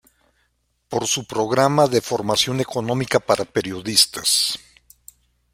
[0.89, 4.57] Por su "Programa de Formación Económica para Periodistas.